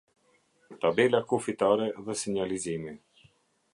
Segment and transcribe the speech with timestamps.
[0.85, 2.95] Tabela kufitare dhe sinjalizimi.